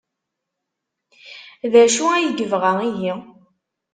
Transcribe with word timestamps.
D 1.71 1.73
acu 1.83 2.05
ay 2.15 2.25
yebɣa 2.39 2.73
ihi? 2.89 3.13